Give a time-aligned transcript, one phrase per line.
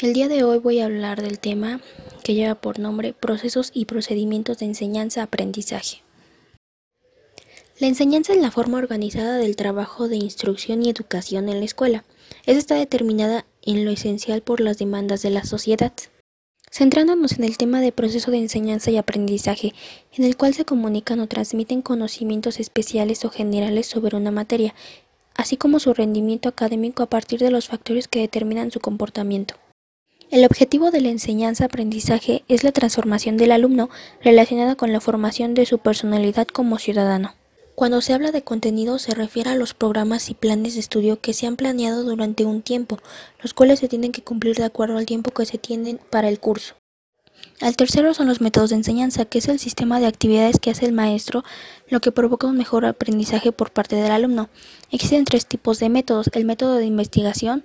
[0.00, 1.80] El día de hoy voy a hablar del tema
[2.22, 6.02] que lleva por nombre Procesos y procedimientos de enseñanza-aprendizaje.
[7.80, 12.04] La enseñanza es la forma organizada del trabajo de instrucción y educación en la escuela.
[12.46, 15.92] Esta está determinada en lo esencial por las demandas de la sociedad.
[16.70, 19.74] Centrándonos en el tema de proceso de enseñanza y aprendizaje,
[20.16, 24.76] en el cual se comunican o transmiten conocimientos especiales o generales sobre una materia,
[25.34, 29.56] así como su rendimiento académico a partir de los factores que determinan su comportamiento.
[30.30, 33.88] El objetivo de la enseñanza-aprendizaje es la transformación del alumno
[34.22, 37.34] relacionada con la formación de su personalidad como ciudadano.
[37.74, 41.32] Cuando se habla de contenido se refiere a los programas y planes de estudio que
[41.32, 42.98] se han planeado durante un tiempo,
[43.42, 46.40] los cuales se tienen que cumplir de acuerdo al tiempo que se tienen para el
[46.40, 46.74] curso.
[47.60, 50.86] El tercero son los métodos de enseñanza, que es el sistema de actividades que hace
[50.86, 51.42] el maestro,
[51.88, 54.48] lo que provoca un mejor aprendizaje por parte del alumno.
[54.90, 56.30] Existen tres tipos de métodos.
[56.34, 57.62] El método de investigación,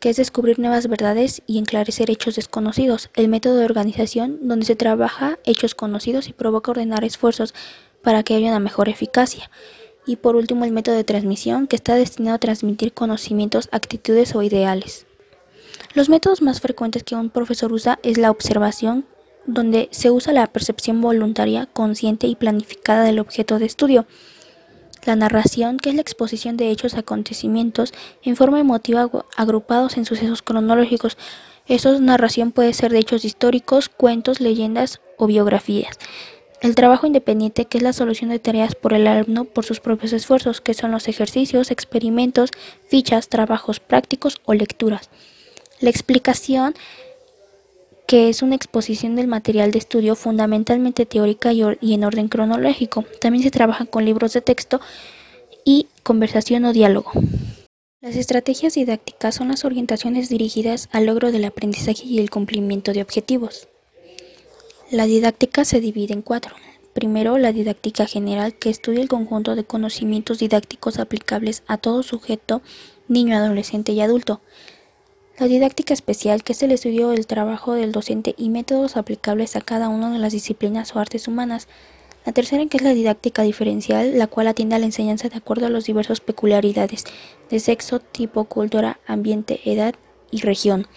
[0.00, 3.10] que es descubrir nuevas verdades y enclarecer hechos desconocidos.
[3.14, 7.54] El método de organización, donde se trabaja hechos conocidos y provoca ordenar esfuerzos
[8.02, 9.50] para que haya una mejor eficacia.
[10.06, 14.42] Y por último, el método de transmisión, que está destinado a transmitir conocimientos, actitudes o
[14.42, 15.06] ideales.
[15.94, 19.04] Los métodos más frecuentes que un profesor usa es la observación,
[19.46, 24.06] donde se usa la percepción voluntaria, consciente y planificada del objeto de estudio.
[25.04, 30.42] La narración, que es la exposición de hechos, acontecimientos en forma emotiva agrupados en sucesos
[30.42, 31.16] cronológicos.
[31.66, 35.98] Esa narración puede ser de hechos históricos, cuentos, leyendas o biografías.
[36.60, 40.12] El trabajo independiente, que es la solución de tareas por el alumno por sus propios
[40.12, 42.50] esfuerzos, que son los ejercicios, experimentos,
[42.88, 45.08] fichas, trabajos prácticos o lecturas.
[45.80, 46.74] La explicación,
[48.08, 53.04] que es una exposición del material de estudio fundamentalmente teórica y, en orden cronológico.
[53.20, 54.80] También se trabaja con libros de texto
[55.62, 57.12] y conversación o diálogo.
[58.00, 63.02] Las estrategias didácticas son las orientaciones dirigidas al logro del aprendizaje y el cumplimiento de
[63.02, 63.68] objetivos.
[64.90, 66.54] La didáctica se divide en cuatro.
[66.94, 72.62] Primero, la didáctica general, que estudia el conjunto de conocimientos didácticos aplicables a todo sujeto,
[73.06, 74.40] niño, adolescente y adulto.
[75.38, 79.60] La didáctica especial, que es el estudio del trabajo del docente y métodos aplicables a
[79.60, 81.68] cada una de las disciplinas o artes humanas.
[82.26, 85.66] La tercera, que es la didáctica diferencial, la cual atiende a la enseñanza de acuerdo
[85.66, 87.04] a las diversas peculiaridades
[87.50, 89.94] de sexo, tipo, cultura, ambiente, edad
[90.32, 90.88] y región.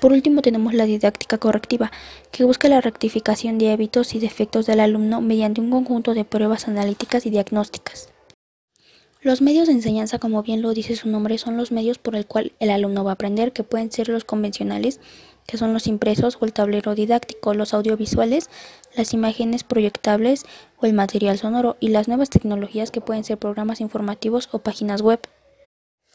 [0.00, 1.90] Por último tenemos la didáctica correctiva,
[2.30, 6.68] que busca la rectificación de hábitos y defectos del alumno mediante un conjunto de pruebas
[6.68, 8.10] analíticas y diagnósticas.
[9.20, 12.24] Los medios de enseñanza, como bien lo dice su nombre, son los medios por el
[12.24, 15.00] cual el alumno va a aprender, que pueden ser los convencionales,
[15.44, 18.48] que son los impresos o el tablero didáctico, los audiovisuales,
[18.94, 20.44] las imágenes proyectables
[20.76, 25.02] o el material sonoro, y las nuevas tecnologías que pueden ser programas informativos o páginas
[25.02, 25.18] web.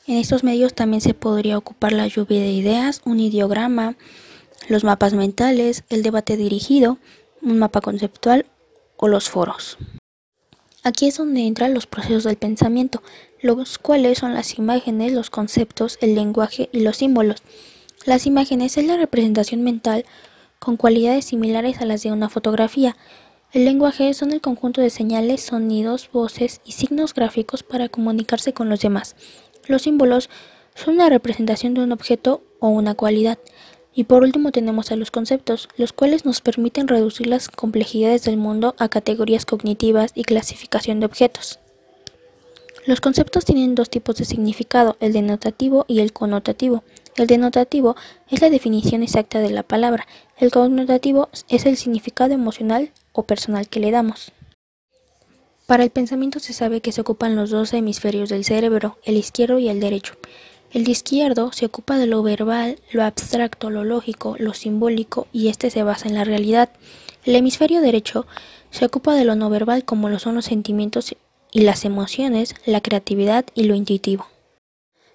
[0.07, 3.95] En estos medios también se podría ocupar la lluvia de ideas, un ideograma,
[4.69, 6.99] los mapas mentales, el debate dirigido,
[7.41, 8.45] un mapa conceptual
[8.95, 9.77] o los foros.
[10.85, 13.01] Aquí es donde entran los procesos del pensamiento,
[13.41, 17.41] los cuales son las imágenes, los conceptos, el lenguaje y los símbolos.
[18.05, 20.05] Las imágenes es la representación mental
[20.59, 22.97] con cualidades similares a las de una fotografía.
[23.53, 28.67] El lenguaje son el conjunto de señales, sonidos, voces y signos gráficos para comunicarse con
[28.67, 29.15] los demás.
[29.67, 30.29] Los símbolos
[30.75, 33.39] son una representación de un objeto o una cualidad.
[33.95, 38.37] Y por último tenemos a los conceptos, los cuales nos permiten reducir las complejidades del
[38.37, 41.59] mundo a categorías cognitivas y clasificación de objetos.
[42.85, 46.83] Los conceptos tienen dos tipos de significado, el denotativo y el connotativo.
[47.15, 47.95] El denotativo
[48.29, 53.69] es la definición exacta de la palabra, el connotativo es el significado emocional o personal
[53.69, 54.31] que le damos.
[55.65, 59.59] Para el pensamiento se sabe que se ocupan los dos hemisferios del cerebro, el izquierdo
[59.59, 60.15] y el derecho.
[60.73, 65.69] El izquierdo se ocupa de lo verbal, lo abstracto, lo lógico, lo simbólico y este
[65.69, 66.69] se basa en la realidad.
[67.25, 68.25] El hemisferio derecho
[68.71, 71.15] se ocupa de lo no verbal como lo son los sentimientos
[71.51, 74.25] y las emociones, la creatividad y lo intuitivo.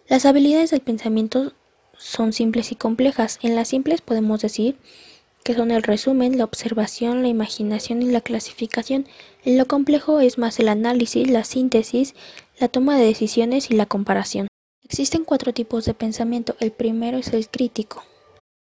[0.06, 1.52] Las habilidades del pensamiento
[1.96, 3.40] son simples y complejas.
[3.42, 4.76] En las simples podemos decir
[5.42, 9.06] que son el resumen, la observación, la imaginación y la clasificación.
[9.44, 12.14] En lo complejo es más el análisis, la síntesis,
[12.60, 14.47] la toma de decisiones y la comparación.
[14.90, 16.56] Existen cuatro tipos de pensamiento.
[16.60, 18.02] El primero es el crítico,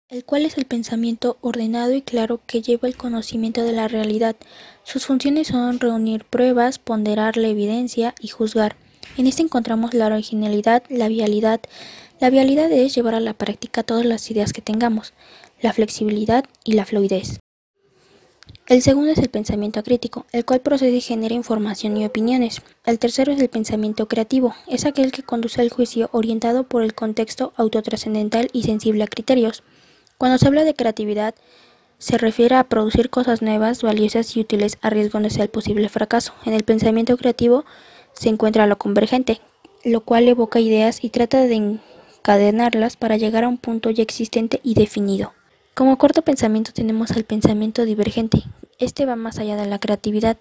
[0.10, 4.36] el cual es el pensamiento ordenado y claro que lleva el conocimiento de la realidad.
[4.83, 8.75] Sus funciones son reunir pruebas, ponderar la evidencia y juzgar.
[9.18, 11.62] En este encontramos la originalidad, la vialidad.
[12.19, 15.13] La vialidad es llevar a la práctica todas las ideas que tengamos
[15.62, 17.39] la flexibilidad y la fluidez.
[18.68, 22.64] El segundo es el pensamiento crítico, el cual procede y genera información y opiniones.
[22.84, 26.96] El tercero es el pensamiento creativo, es aquel que conduce al juicio orientado por el
[26.96, 29.62] contexto autotrascendental y sensible a criterios.
[30.18, 31.36] Cuando se habla de creatividad,
[32.00, 36.34] se refiere a producir cosas nuevas, valiosas y útiles arriesgándose al posible fracaso.
[36.44, 37.66] En el pensamiento creativo
[38.14, 39.42] se encuentra lo convergente,
[39.84, 41.80] lo cual evoca ideas y trata de
[42.18, 45.34] encadenarlas para llegar a un punto ya existente y definido.
[45.75, 48.44] Como cuarto pensamiento tenemos el pensamiento divergente.
[48.80, 50.38] Este va más allá de la creatividad.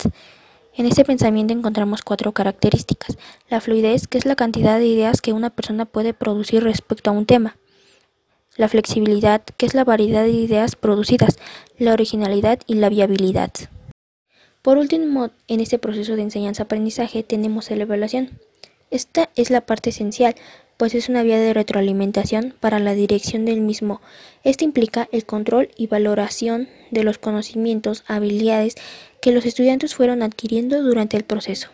[0.76, 3.19] En este pensamiento encontramos cuatro características.
[3.48, 7.12] La fluidez, que es la cantidad de ideas que una persona puede producir respecto a
[7.12, 7.56] un tema
[8.56, 11.40] la flexibilidad, que es la variedad de ideas producidas,
[11.76, 13.50] la originalidad y la viabilidad.
[14.62, 18.38] Por último, en este proceso de enseñanza-aprendizaje tenemos la evaluación.
[18.92, 20.36] Esta es la parte esencial,
[20.76, 24.00] pues es una vía de retroalimentación para la dirección del mismo.
[24.43, 28.75] Esto implica el control y valoración de los conocimientos, habilidades
[29.21, 31.69] que los estudiantes fueron adquiriendo durante el proceso.